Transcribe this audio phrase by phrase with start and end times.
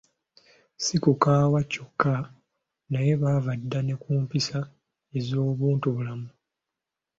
[0.83, 2.13] Si kukaawa kyokka
[2.91, 4.59] naye baava dda ne ku mpisa
[5.17, 6.29] ez’obuntubulamu.